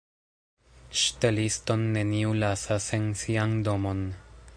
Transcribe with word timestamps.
Ŝteliston 1.01 1.83
neniu 1.97 2.33
lasas 2.45 2.89
en 2.99 3.07
sian 3.25 3.55
domon. 3.69 4.03